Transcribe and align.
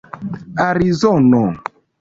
arizono 0.67 1.41